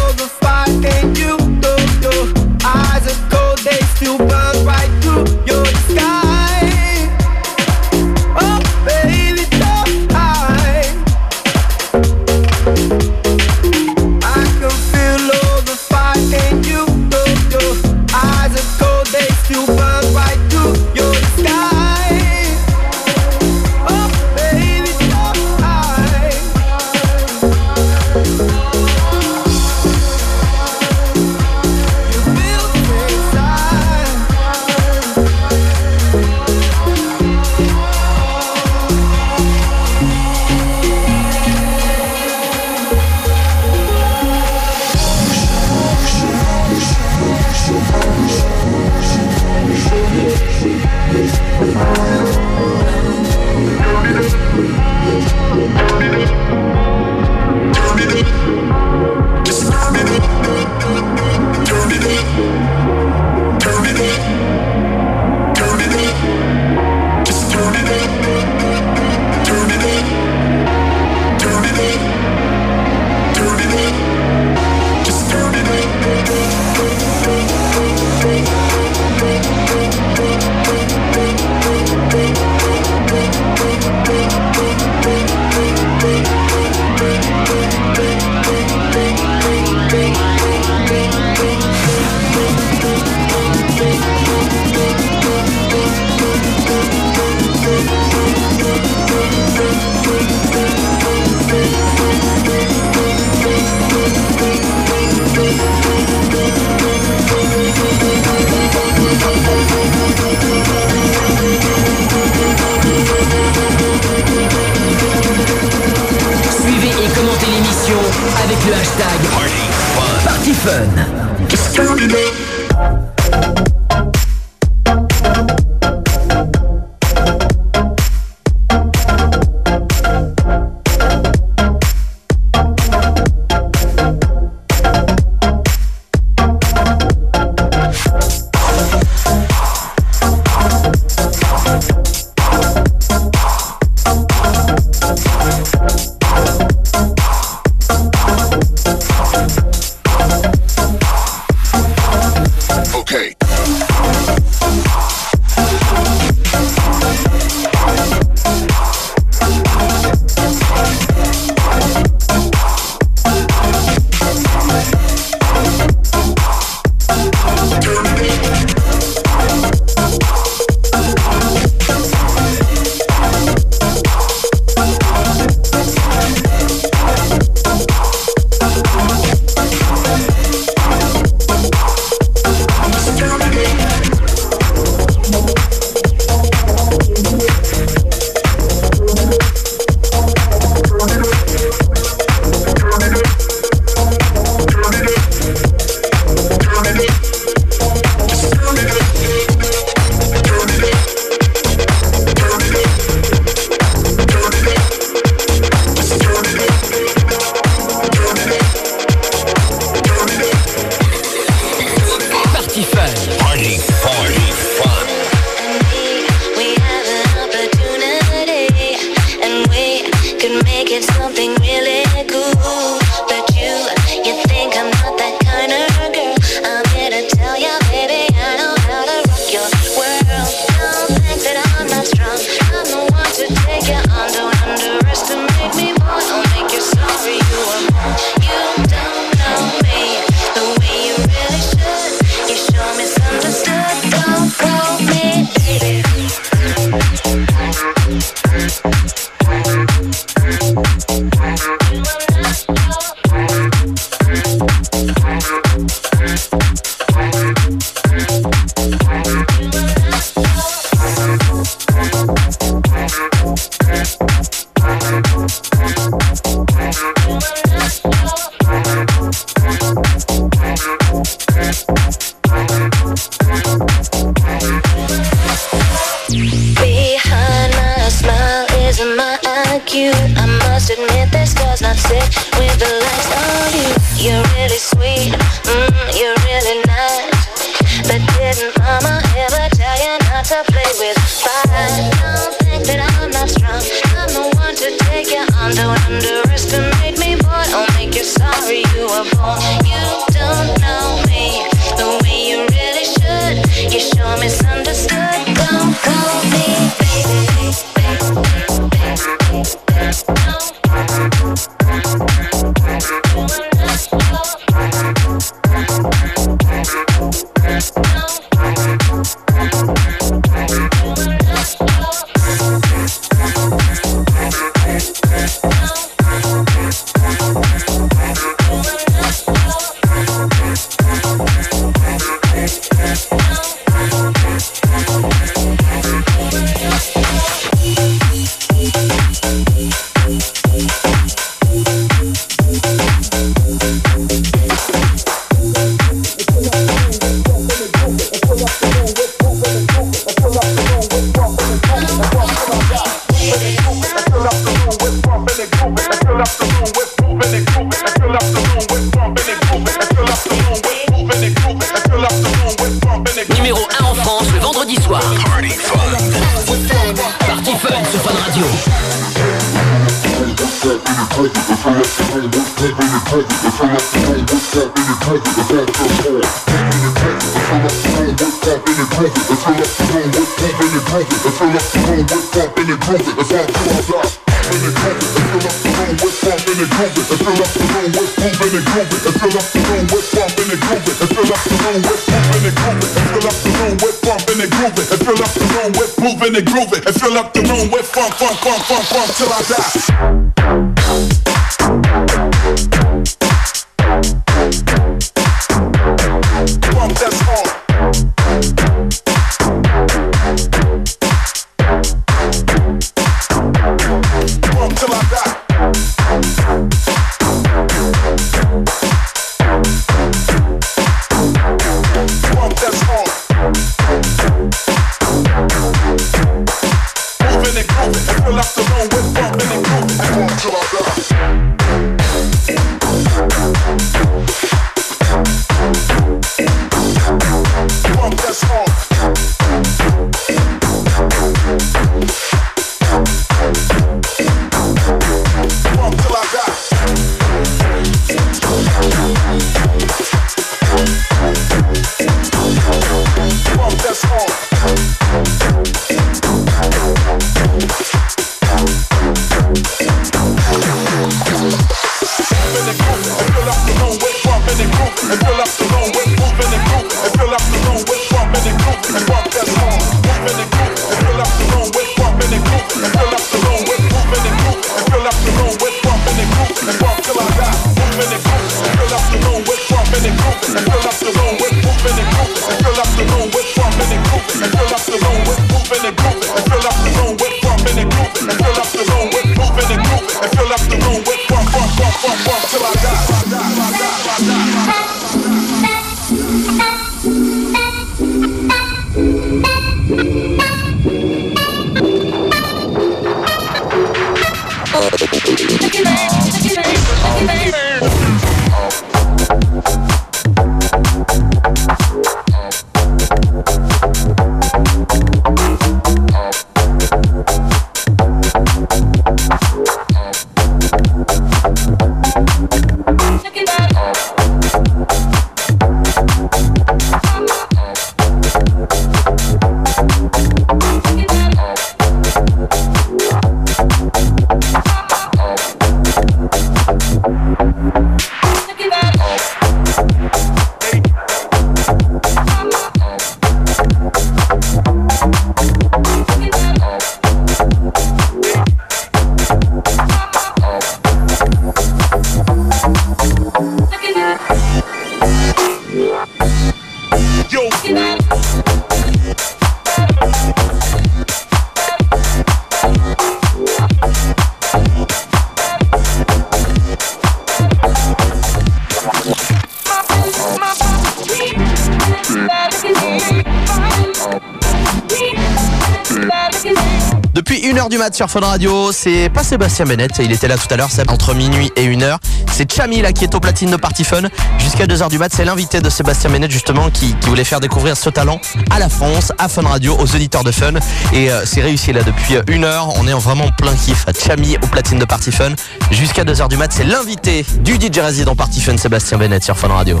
Depuis 578.08 578.20
1h 578.20 578.20
du 578.20 578.22
mat 578.22 578.30
sur 578.30 578.30
Fun 578.30 578.40
Radio, 578.40 578.92
c'est 578.92 579.28
pas 579.28 579.42
Sébastien 579.42 579.84
Bennett, 579.84 580.12
il 580.20 580.32
était 580.32 580.48
là 580.48 580.56
tout 580.56 580.72
à 580.72 580.76
l'heure, 580.76 580.90
c'est 580.90 581.10
entre 581.10 581.34
minuit 581.34 581.70
et 581.76 581.86
1h. 581.86 582.16
C'est 582.52 582.70
Chami 582.72 583.02
là 583.02 583.12
qui 583.12 583.24
est 583.24 583.34
au 583.34 583.40
platine 583.40 583.70
de 583.70 583.76
Party 583.76 584.04
Fun. 584.04 584.22
Jusqu'à 584.58 584.86
2h 584.86 585.10
du 585.10 585.18
mat, 585.18 585.30
c'est 585.34 585.44
l'invité 585.44 585.80
de 585.80 585.90
Sébastien 585.90 586.30
Bennett 586.30 586.50
justement 586.50 586.90
qui, 586.90 587.14
voulait 587.22 587.44
faire 587.44 587.60
découvrir 587.60 587.96
ce 587.96 588.08
talent 588.08 588.40
à 588.70 588.78
la 588.78 588.88
France, 588.88 589.32
à 589.38 589.48
Fun 589.48 589.62
Radio, 589.62 589.96
aux 589.98 590.14
auditeurs 590.14 590.44
de 590.44 590.52
Fun. 590.52 590.74
Et 591.12 591.30
euh, 591.30 591.42
c'est 591.44 591.60
réussi 591.60 591.92
là 591.92 592.02
depuis 592.02 592.34
1h, 592.34 592.94
on 592.96 593.06
est 593.06 593.12
en 593.12 593.18
vraiment 593.18 593.50
plein 593.58 593.74
kiff. 593.74 594.06
Chami 594.24 594.56
au 594.62 594.66
platine 594.66 594.98
de 594.98 595.04
Party 595.04 595.30
Fun. 595.30 595.52
Jusqu'à 595.90 596.24
2h 596.24 596.48
du 596.48 596.56
mat, 596.56 596.72
c'est 596.72 596.84
l'invité 596.84 597.44
du 597.60 597.74
DJ 597.74 597.98
résident 597.98 598.34
Party 598.34 598.60
Fun, 598.60 598.76
Sébastien 598.76 599.18
Bennett 599.18 599.44
sur 599.44 599.58
Fun 599.58 599.68
Radio. 599.68 600.00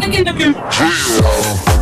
Dream. 0.00 1.73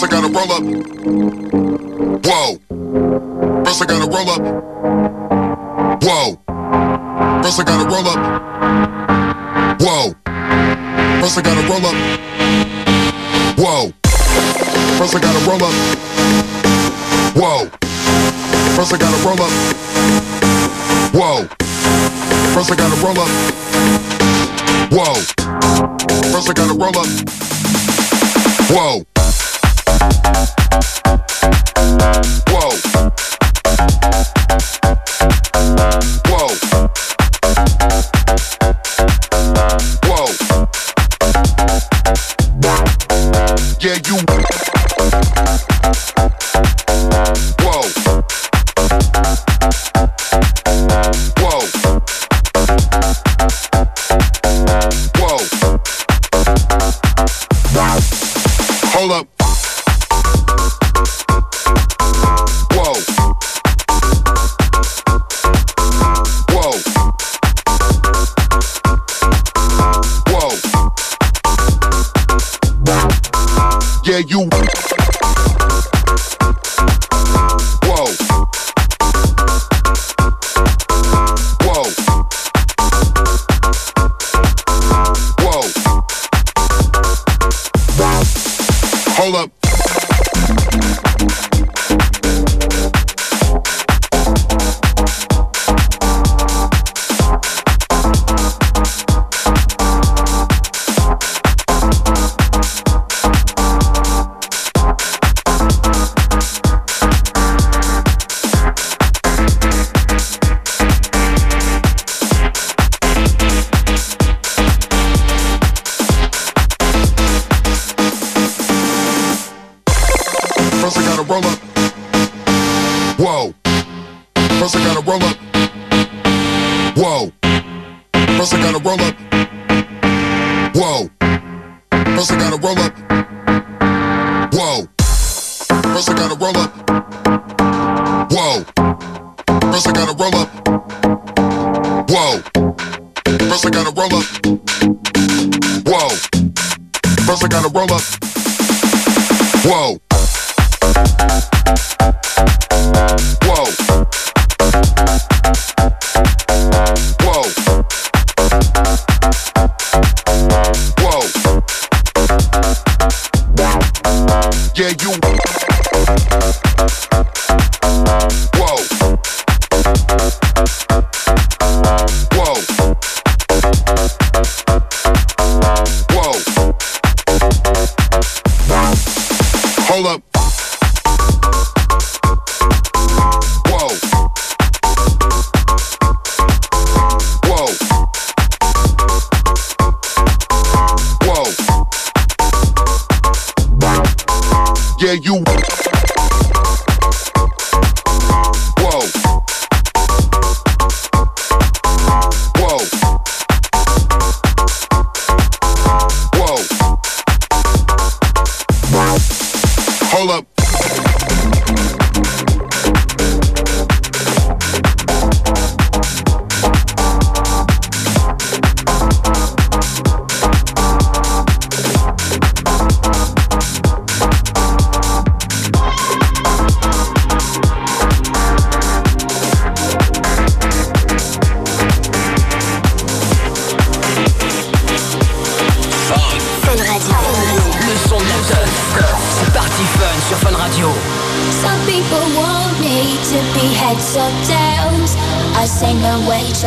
First 0.00 0.14
I 0.14 0.16
gotta 0.16 0.32
roll 0.32 0.50
up. 0.50 0.62
Whoa. 2.24 2.56
First 3.66 3.82
I 3.82 3.84
gotta 3.84 4.08
roll 4.08 4.30
up. 4.30 4.40
Whoa. 6.02 6.38
First 7.42 7.60
I 7.60 7.64
gotta 7.64 7.84
roll 7.84 8.08
up. 8.08 8.18
Whoa. 9.78 10.14
First 11.20 11.36
I 11.36 11.42
gotta 11.42 11.68
roll 11.68 11.84
up. 11.84 11.94
Whoa. 13.58 13.92
First 14.96 15.16
I 15.16 15.20
gotta 15.20 15.44
roll 15.46 15.64
up. 15.64 15.74
Whoa. 17.36 17.68
First 18.76 18.94
I 18.94 18.96
gotta 18.96 19.18
roll 19.22 19.42
up. 19.42 19.52
Whoa. 21.12 21.44
First 22.54 22.72
I 22.72 22.74
gotta 22.74 22.96
roll 23.04 23.20
up. 23.20 23.28
Whoa. 24.90 25.14
First 26.32 26.48
I 26.48 26.54
gotta 26.54 26.72
roll 26.72 26.96
up. 26.96 27.06
Whoa. 28.70 29.19
Thank 30.00 30.16
you. 32.48 32.49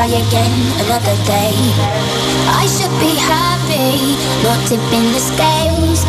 Try 0.03 0.19
again 0.19 0.51
another 0.85 1.15
day. 1.23 1.53
I 2.59 2.67
should 2.67 2.91
be 2.99 3.15
happy, 3.15 4.15
not 4.43 4.59
tipping 4.67 5.11
the 5.13 5.19
scales. 5.19 6.03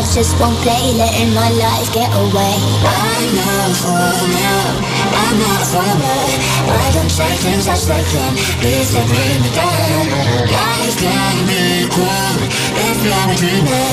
I 0.00 0.02
just 0.16 0.32
won't 0.40 0.56
play, 0.64 0.96
letting 0.96 1.28
my 1.36 1.52
life 1.60 1.92
get 1.92 2.08
away. 2.08 2.56
I'm 2.88 3.28
not 3.36 3.68
for 3.84 4.16
now, 4.32 4.64
I'm 5.12 5.36
not 5.36 5.60
forward. 5.68 6.40
I 6.72 6.88
don't 6.96 7.12
take 7.12 7.36
things 7.44 7.68
as 7.68 7.84
they 7.84 8.00
come, 8.08 8.32
please 8.64 8.96
don't 8.96 9.04
bring 9.04 9.44
me 9.44 9.50
down. 9.52 10.08
Life 10.48 10.96
can 10.96 11.36
be 11.44 11.84
cruel 11.92 12.32
if 12.80 12.96
you're 13.04 13.12
a 13.12 13.36
dreamer. 13.36 13.88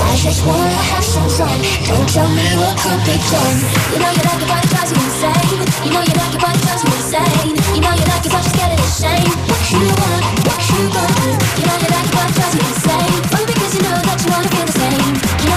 I 0.00 0.16
just 0.16 0.40
wanna 0.48 0.80
have 0.96 1.04
some 1.04 1.28
fun. 1.28 1.60
Don't 1.84 2.08
tell 2.08 2.32
me 2.32 2.48
what 2.56 2.80
could 2.80 3.04
be 3.04 3.20
done. 3.28 3.60
You 3.92 4.00
know 4.00 4.16
you 4.16 4.24
like 4.24 4.40
it, 4.40 4.48
but 4.48 4.64
it 4.64 4.70
drives 4.72 4.96
you 4.96 5.00
insane. 5.04 5.60
You 5.84 5.90
know 5.92 6.00
you 6.08 6.14
like 6.16 6.32
it, 6.32 6.40
but 6.40 6.56
it 6.56 6.62
drives 6.64 6.88
you 6.88 6.92
insane. 6.96 7.52
You 7.76 7.80
know 7.84 7.92
you 8.00 8.06
like 8.08 8.24
it, 8.24 8.32
but 8.32 8.40
you're 8.40 8.56
scared 8.56 8.72
of 8.72 8.80
the 8.80 8.88
shame. 8.96 9.28
What 9.44 9.60
you 9.76 9.84
want, 9.92 10.24
what 10.40 10.60
you 10.72 10.88
gonna? 10.88 11.28
You 11.36 11.64
know 11.68 11.76
you 11.84 11.88
like 11.92 12.08
it, 12.08 12.16
but 12.16 12.24
it 12.24 12.34
drives 12.40 12.56
you 12.56 12.64
insane. 12.64 13.12
Only 13.28 13.44
because 13.52 13.72
you 13.76 13.82
know 13.84 13.98
that 14.08 14.16
you 14.24 14.28
wanna 14.32 14.48
feel 14.48 14.64
the 14.64 14.72
same. 14.72 15.49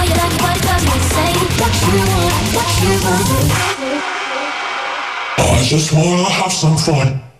I 5.36 5.66
just 5.66 5.92
wanna 5.92 6.30
have 6.30 6.52
some 6.52 6.76
fun. 6.76 7.33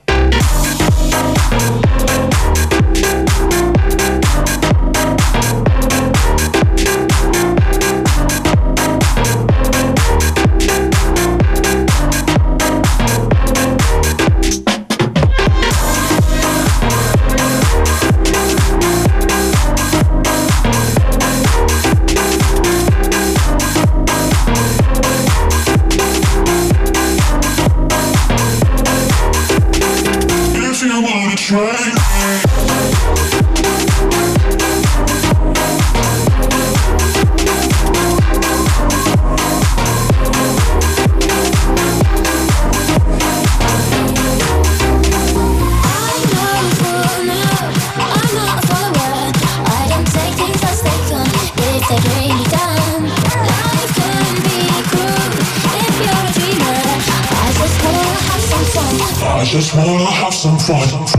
Forward. 60.64 61.13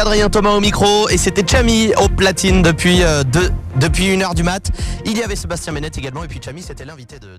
Adrien 0.00 0.30
Thomas 0.30 0.52
au 0.52 0.60
micro 0.60 1.10
et 1.10 1.18
c'était 1.18 1.44
Chami 1.46 1.92
au 2.02 2.08
platine 2.08 2.62
depuis, 2.62 3.02
euh, 3.02 3.22
depuis 3.76 4.06
une 4.08 4.22
heure 4.22 4.34
du 4.34 4.42
mat. 4.42 4.70
Il 5.04 5.18
y 5.18 5.22
avait 5.22 5.36
Sébastien 5.36 5.74
Ménette 5.74 5.98
également 5.98 6.24
et 6.24 6.28
puis 6.28 6.40
Chami 6.42 6.62
c'était 6.62 6.86
l'invité 6.86 7.18
de, 7.18 7.36